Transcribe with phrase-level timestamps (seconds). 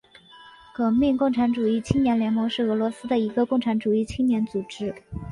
[0.73, 4.95] 革命共产主义青年联盟是俄罗斯的一个共产主义青年组织。